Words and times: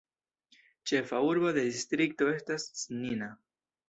Ĉefa 0.91 1.19
urbo 1.25 1.51
de 1.57 1.65
distrikto 1.67 2.31
estas 2.37 2.65
Snina. 2.81 3.29